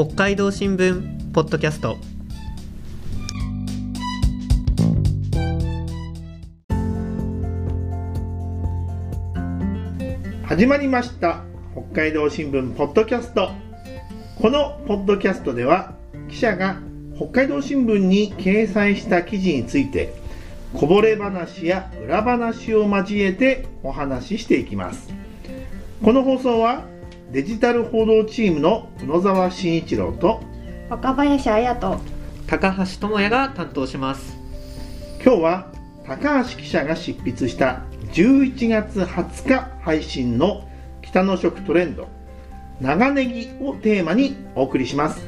[0.00, 1.98] 北海道新聞ポッドキャスト。
[10.44, 11.42] 始まりました
[11.72, 13.50] 北海道新聞ポッドキャスト。
[14.40, 15.96] このポッドキャストでは
[16.28, 16.76] 記者が
[17.16, 20.14] 北海道新聞に掲載した記事について
[20.74, 25.12] こぼれ話や裏話を交えてお話ししていきます。
[26.04, 26.84] この放送は
[27.30, 30.40] デジタル報道チームの宇野沢慎一郎と
[30.88, 32.00] 若林彩と
[32.46, 34.34] 高橋智也が担当します。
[35.22, 35.72] 今日は
[36.06, 37.82] 高橋記者が執筆した
[38.14, 40.66] 11月20日配信の
[41.02, 42.08] 北の食トレンド
[42.80, 45.20] 長ネギをテーマにお送りします。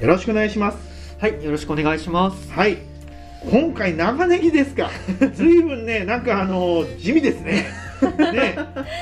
[0.00, 0.78] よろしくお願いします。
[1.18, 2.52] はいよろしくお願いします。
[2.52, 2.78] はい。
[3.50, 4.88] 今回長ネギですか。
[5.34, 7.89] ずいぶんねなんかあの地味ですね
[8.32, 8.54] ね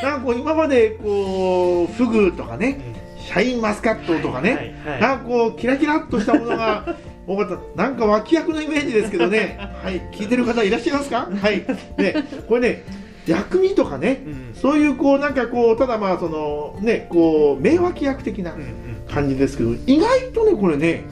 [0.02, 2.80] なんかこう今までこうフグとかね
[3.18, 4.54] シャインマスカットとかね、
[4.84, 5.00] はいはい。
[5.00, 9.58] なんかこうキラキラっとしたものが多かったなんか脇役のイメージですけどね。
[9.82, 11.28] はい聞いてる方いらっしゃいますか？
[11.30, 11.58] はい。
[11.98, 12.14] ね
[12.48, 12.84] これね
[13.26, 14.54] 薬味とかね、うん。
[14.54, 18.66] そういうこうなんかこうただまあそのねこう名脇役的なうんうん。
[19.12, 21.02] 感じですけど意外とねこれね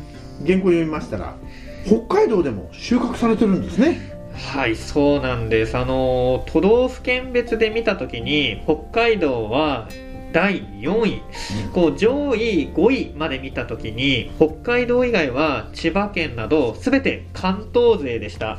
[0.47, 1.35] 原稿読みましたら
[1.87, 5.77] 北海道でも収穫されてるんですねはいそうなんです。
[5.77, 9.89] あの都道府県別で見た時に北海道は
[10.33, 11.23] 第4位、
[11.73, 18.59] こう上位5位まで見た時に北海道以外は千葉県など全て関東勢でした。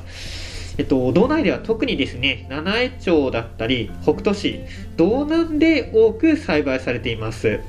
[0.79, 4.59] えっと、道内では特にですね七重町だったり北斗市
[4.95, 7.59] 道南で多く栽培されています、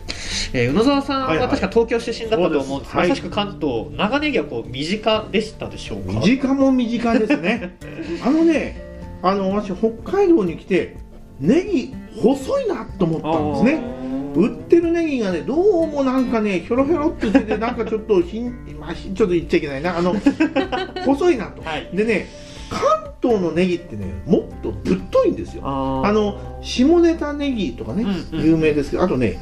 [0.53, 1.51] えー宇野沢さんはいははい。
[1.51, 2.97] 確か東京出身だったと思うんです。
[2.97, 3.15] が、そうです。
[3.15, 7.77] まさしく関東長ネギはこう身近でしたでしょうか身近も身近ですね。
[8.25, 8.83] あのね
[9.23, 10.97] あの私北海道に来て
[11.41, 13.99] ネギ細いなと思ったんですね。
[14.35, 19.99] 売ってるネギがねどうもなんかねひょろひょろってしてて なんかちょっとひん、まあ、ひちょっと言っちゃいけないな。
[19.99, 20.15] あの
[21.05, 21.89] 細いなと、はい。
[21.93, 22.27] でね
[22.71, 22.81] 関
[23.23, 25.63] 東のネギってねもっとぶっといんですよ。
[25.65, 28.45] あの下ネタネギとかね、うんうん。
[28.47, 29.39] 有名ですけどあとね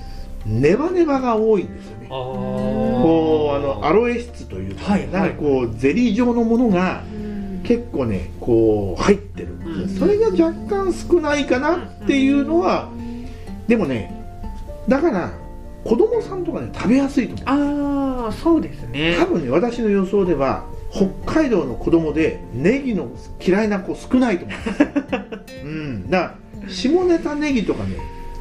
[0.47, 2.07] ネバネバが多いんですよね。
[2.09, 5.11] こうあのアロエ質というか、はいはい。
[5.11, 7.03] なんかこうゼリー状のものが
[7.65, 9.89] 結構ねこう入ってる、うん。
[9.89, 12.91] それが若干少ないかなっていうのは、
[13.67, 14.15] でもね
[14.89, 15.33] だから
[15.85, 18.27] 子供さんとかね食べやすいと思う。
[18.27, 19.17] あーそうですね。
[19.19, 21.09] 多分ね私の予想では北
[21.41, 23.09] 海道の子供でネギの
[23.45, 25.67] 嫌いな子少ないと思う。
[25.67, 26.11] うん。
[26.11, 27.97] だから下ネタネギとかね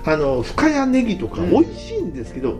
[0.05, 1.49] あの深谷ネギとかうん。
[1.49, 2.59] 美味しいんですけど、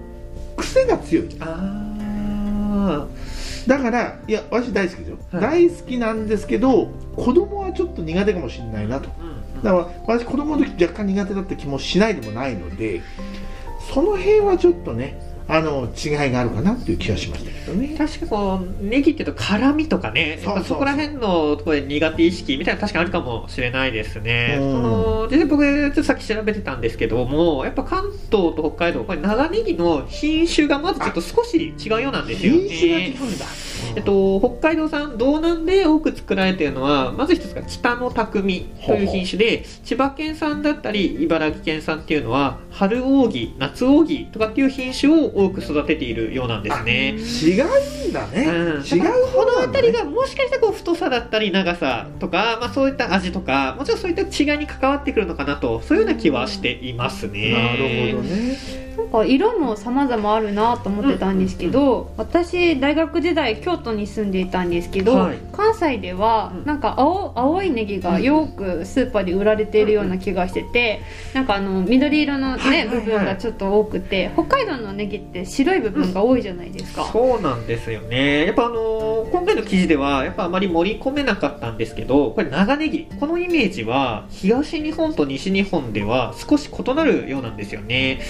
[0.57, 1.29] 癖が強い。
[1.39, 3.07] あ
[3.67, 5.41] だからいや私大好きですよ、はい。
[5.41, 9.09] 大好きなんですけど子供はちょっと苦手かもしれないなと。
[9.09, 13.01] ーだから私子供の時若干苦手だった気もしないでもないので
[13.93, 17.95] その辺はちょっとねあの違いがあるかなっていう気がしましたけどね。
[17.95, 24.71] 確かこうネギっていうと辛みとかねそうそうやっぱそこら辺のところで苦手意識みたいなの確かにあるかもしれないですね、うん。
[24.71, 33.45] その実際僕ちょっとさっき調べてたんですけどもやっぱ関東と北海道これ長ネギの品種がまずちょっと少し違うようなんですよ品種が違ねうんだ、
[33.95, 47.15] えっと、北海道産道南で多く作られているのはまず一つが北の匠という品種で千葉県産だったり茨城県産っていうのは春扇夏扇とかっていう品種を多く育てているようなんですね。
[47.15, 57.53] 違うんだね、うん、違うこの辺りがもしかしたらこう太さだったり長さとか、まあ、そういった味とかもちろんそういった違いに関わってくるのかなとそういうような気はしていますね。
[57.53, 71.01] なるほどねなんか色も様々あるなと思ってたんですけど、私大学時代京都に住んでいたんですけど、はい関西ではうんなんか青青いネギがよくスーパーで売られているような気がしてて、
[71.33, 77.05] なんかあの緑色のね、部分がちょっと多くて北海道のネギって白い部分が多いじゃないですか。
[77.11, 78.45] そうなんですよね。
[78.45, 83.07] やっぱあのー今回の記事ではやっぱあまり盛り込めなかったんですけど、これ長ネギ。
[83.19, 88.21] このイメージは東日本と西日本では少し異なるようなんですよね。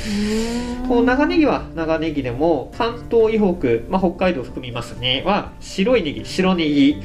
[0.88, 5.24] この長ネギは長ネギでも関東以北、まあ、北海道含みますね。
[5.26, 7.02] は白いネギ白ネギ。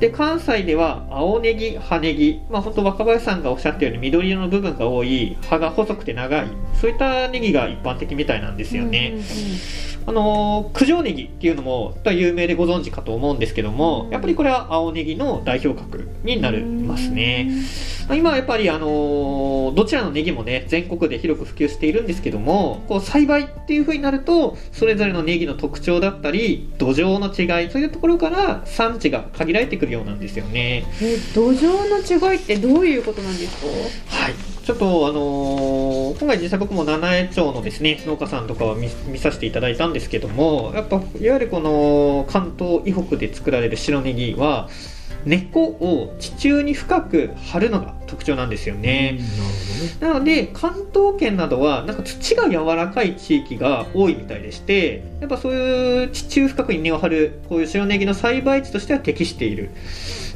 [0.00, 2.42] で関西では青ネギ葉ネギ。
[2.50, 5.36] まあ本当若林さんがおっしゃったように緑色の部分が多い。
[5.48, 6.46] 葉が細くて長い。
[6.74, 9.14] そういったネギが一般的みたいなんですよね、
[10.06, 17.48] あのー九条ネギっていうのも有名でご存知かと思うんですけどもやっぱりこれは青ネギの代表格になりますね、
[18.08, 30.84] まあ今はやっぱりあのーどちらのネギもね全国で広く普及しているんですけどもこう栽培っていう風になるとそれぞれのネギの特徴だったり土壌の違いそういうところから産地が限られてくるようなんですよね。
[31.00, 31.88] え土壌
[32.20, 33.56] の違いってどういうことなんです
[34.10, 34.16] か？
[34.24, 34.34] はい
[34.64, 44.68] ちょっとあのーこ今回実際僕も七重町のですね農家さんとかを見見させていただいたんですけどもやっぱいわゆるこの関東以北で作られる白ネギは
[45.24, 49.20] 根っこを地中に深く張るのが特徴なんですよね。
[50.00, 59.70] なので関東圏などはなんか土が柔らかい地域が多いみたいでしてやっぱそういう地中深くに根を張るこういう白ネギの栽培地としては適している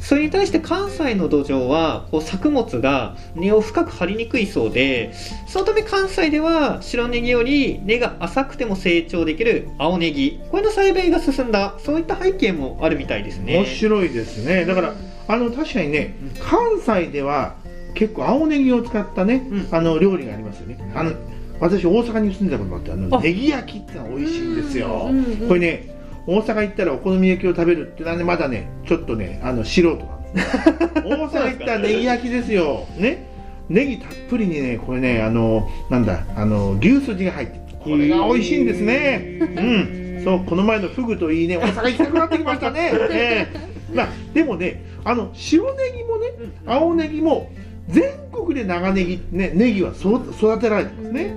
[0.07, 5.11] それに対して関西の土壌はこう作物が根を深く張りにくいそうで
[5.47, 13.57] そのため関西では白ネギより根が浅くても成長できる青ネギこれの栽培が進んだそういった背景もあるみたいですね。
[13.57, 14.93] 面白いですねだから
[15.27, 17.57] あの確かにね関西では
[17.93, 19.67] 結構青ネギを使ったね、うん。
[19.71, 20.79] あの料理がありますよね。
[20.95, 21.11] あの
[21.59, 23.21] 私大阪に住んでたこともあってあのあ。
[23.21, 25.09] ネギ焼きってのは美味しいんですよ、
[25.49, 25.96] これね
[26.27, 32.85] 大阪行ったらお好み焼きを食べるってのはねまだねちょっとねあの素人なんです大阪行ったらネギ焼きですよ。
[32.97, 33.25] ね？
[33.69, 37.77] ネギたっぷりにねこれねあのなんだあの牛すじが入ってる。
[37.79, 39.39] これが美味しいんですね。
[39.39, 40.21] うん。
[40.23, 43.95] そうこの前のフグといいね大阪行きたくなってきましたね、 ええ。
[43.95, 46.27] まあでもねあの白ネギもね
[46.65, 47.49] 青ネギも
[47.87, 51.35] 全国で長ネギねネギは育てられてますね、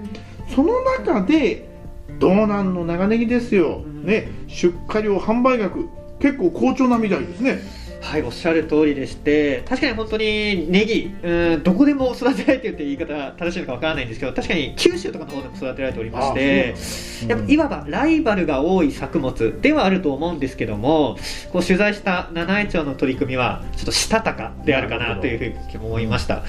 [0.49, 1.69] その中で
[2.19, 5.89] 道南の長ネギですよ、ね出荷量販売額
[6.19, 16.75] 結構好調なみたいですねはい、おっしゃる通りでして、確かに本当にネギ、うん、どこでも育てられてるって言い方正しいのかわからないんですけど、確かに九州とかの方でも育てられておりまして、
[17.29, 21.19] やっぱいわばライバルが多い作物ではあると思うんですけども、
[21.53, 25.43] こう取材した七重町の取り組みは、ちょっとしたたかであるかなというふ
[25.75, 26.43] うに思いました。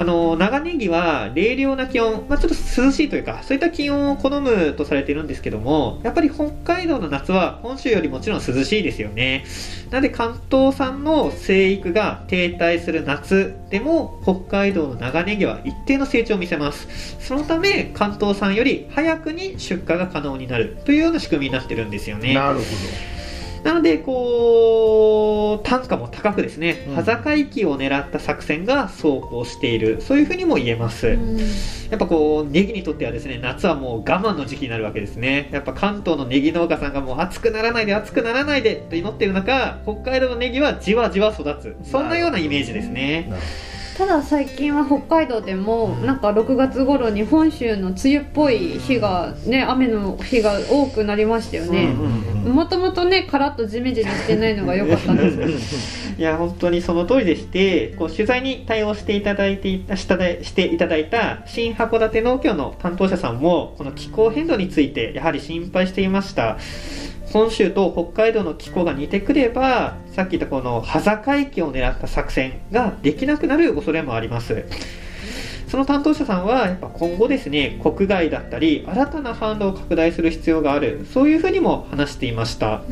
[0.00, 9.44] あの長ネギは冷涼な気温、まあ、ちょっと涼しいというかそういった気温を好むとされているんですけどもやっぱり北海道の夏は本州よりもちろん涼しいですよね。
[9.90, 17.18] なので関東産の生育が停滞する夏でも北海道の長ネギは一定の成長を見せます。
[17.20, 22.32] そのため関東産より早くに出荷が可能になるというような仕組みになってるんですよね。
[22.32, 22.64] なるほ
[23.64, 31.18] なので、こう、単価も高くですね、うん端境期を狙った作戦が走行している、そういうふうにも言えます。
[31.90, 35.48] やっぱこう、ネギにとってはですね、夏はもう我慢の時期になるわけですね。
[35.52, 41.76] やっぱ関東のネギ農家さんがもう暑くならないで暑くならないでと祈っている中、北海道のネギはじわじわ育つ。
[41.82, 43.28] そんなようなイメージですね。
[43.28, 43.36] ど
[44.00, 51.88] ただ最近は北海道でもなんか6月頃に本州の梅雨っぽい日がね雨の日が多くなりましたよね。
[51.88, 55.36] もともとねカラッとジメジメしてないのが良かったんです。
[55.36, 55.44] け
[56.16, 66.56] どいや、本当にその通りでして、こう取材に対応していただいていたしていただいた新函館農協の担当者さんも、この気候変動についてやはり心配していました。
[67.32, 74.64] 本州と北海道の気候が似てくれば、さっき言ったこの端境期を狙った作戦ができなくなる恐れもあります。
[75.70, 82.82] その担当者さんは、やっぱ今後ですね、国外だったり、新たな販路を拡大する必要がある、そういうふうにも話していました。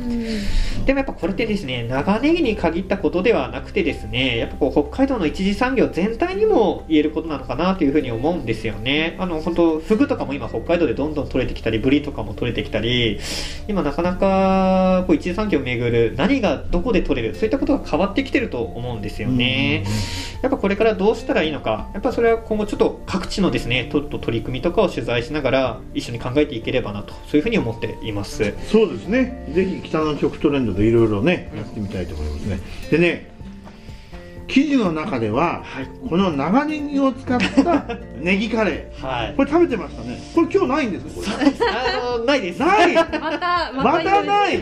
[0.87, 9.17] でもやっぱこれってですね、長ネギに限ったことではなくてですね、やっぱこう北海道の一次産業全体にも言えることなのかなというふうに思うんですよね。
[9.19, 13.19] あの、本当フグとかも今北海道でどんどん取れてきたり、ブリとかも取れてきたり、
[13.67, 19.85] 今なかなかこう一次産業をめぐる何がどこで取れる、そういったことが変わってきてると思うんですよね。
[20.43, 28.55] やっぱこれからどうしたらいいのか、やっぱそれは今後ちょっと各地のですね、とと取り組みとかを取材しながら一緒に考えていければなと、そういうふうに思っています。
[28.71, 29.51] そうですね。
[29.55, 32.61] ぜひ北の極トレンドでいろいろねやってみたいと思いますね。
[32.91, 33.39] でね
[34.49, 35.89] 記事の中でははい。
[36.09, 39.33] この長ネギを使った ネギカレはい。
[39.33, 39.37] ー。
[39.37, 40.19] これ食べてましたね。
[40.35, 41.45] これ今日ないんですかこ
[42.15, 42.59] あの、ないです。
[42.61, 42.95] れ ない。
[42.95, 44.59] またまたない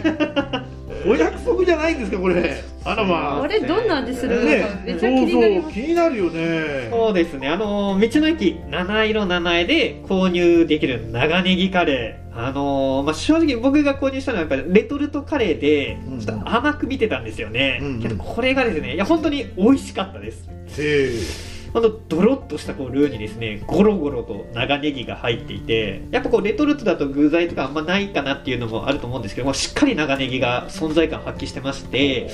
[1.09, 2.63] お約束じゃないんですかこれ。
[2.85, 3.49] あらまあ。
[3.49, 4.37] れどんな味する？
[4.37, 4.83] のかね。
[4.85, 5.61] めっちゃ気になります。
[5.61, 6.89] そうそう気になるよね。
[6.91, 7.49] そうですね。
[7.49, 12.27] あの、道の駅七色七重で購入できる長ネギカレー。
[12.39, 17.79] あのまあ、正直僕が購入したのはやっぱりレトルトカレーでうん、ちょっと甘く見てたんですよね。
[17.81, 18.03] うんうん。
[18.03, 20.47] けどこれがですね、いや、本当に美味しかったです。
[20.79, 32.31] へほんとドロッとしたこうルーにですねゴロゴロと長ネギが入っていてやっぱこうレトルトだと具材とかあんまないかなっていうのもあると思うんですけどもしっかり長ネギが存在感発揮してまして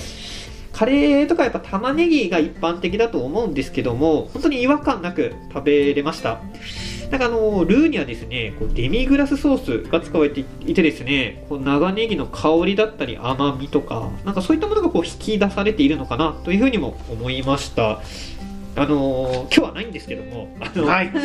[0.72, 6.40] カレーとかやっぱ玉ねぎが一般的だと思うんですけども本当に違和感なく食べれました。
[7.10, 18.00] なんかあのルーにはですねこうデミグラスソースが使われていてですねこう長ネギの香りだったり甘みとかなんかそういったものがこう引き出されているのかなというふうにも思いました。
[18.74, 21.10] あのー今日はないんですけどもあの、はい。
[21.12, 21.18] 道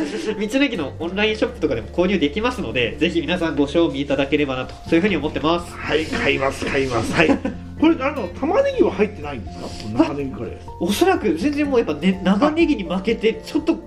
[0.59, 5.71] の駅のオンラインショップとかでも購入できますのでぜひ皆さんご賞味いただければなとそういうふうに思ってます。
[5.73, 7.13] はい買います買います。
[7.13, 7.27] はい。
[7.79, 10.03] これあの玉ねぎは入ってないんですか？
[10.07, 10.51] 長ネギカレー。
[10.79, 13.77] おそらく全然もうやっぱ、ね、長ネギに負けてちょっと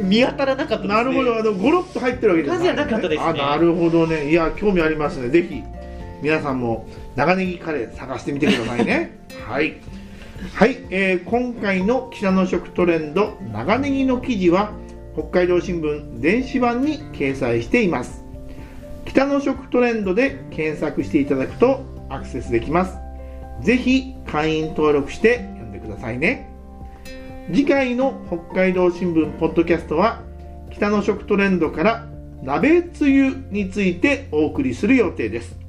[0.00, 0.94] 見当たらなかったですね。
[0.94, 1.36] なるほど。
[1.36, 3.28] あのゴロッと入ってるわけじゃない、感じじゃなかったですね。
[3.28, 4.30] あなるほどね。
[4.30, 5.28] いや興味ありますね。
[5.28, 5.62] ぜひ
[6.22, 9.18] 皆さんも長ネギカレー探してみてくださいね。
[9.46, 9.74] はい
[10.50, 14.72] はい、えー今回の北の食トレンド長ネギの記事は
[15.14, 18.24] 北海道新聞電子版に掲載しています。
[19.04, 22.98] 北の食トレンドで検索していただくとアクセスできます。
[23.62, 26.50] ぜひ会員登録して読んでくださいね。
[27.46, 30.22] 次回の北海道新聞ポッドキャストは
[30.72, 32.08] 北の食トレンドから
[32.42, 35.61] 鍋つゆについてお送りする予定です。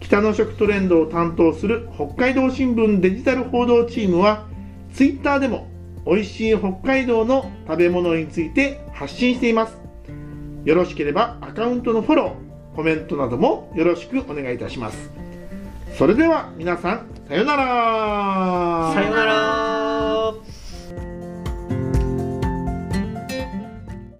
[0.00, 4.46] 北の食トレンドを担当する北海道新聞デジタル報道チームは
[4.92, 5.68] Twitter でも
[6.06, 9.78] 美味しい北海道の食べ物について発信しています。
[10.64, 15.10] よろしければアカウントのフォローコメントなどもよろしくお願いいたします。
[15.96, 18.92] それでは皆さんさよなら。
[18.94, 19.79] さよなら。